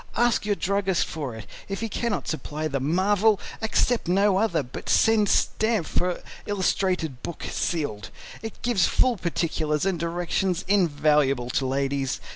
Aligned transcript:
Ask 0.15 0.47
your 0.47 0.55
druggist 0.55 1.05
for 1.05 1.35
it. 1.35 1.45
If 1.69 1.81
he 1.81 1.87
cannot 1.87 2.27
supply 2.27 2.67
the 2.67 2.79
MARVEL, 2.79 3.39
accept 3.61 4.07
no 4.07 4.37
other, 4.37 4.63
but 4.63 4.89
send 4.89 5.29
stamp 5.29 5.85
for 5.85 6.23
illustrated 6.47 7.21
book 7.21 7.45
sealed. 7.51 8.09
It 8.41 8.63
gives 8.63 8.87
full 8.87 9.15
particulars 9.15 9.85
and 9.85 9.99
directions 9.99 10.65
invaluable 10.67 11.51
to 11.51 11.67
ladies. 11.67 12.19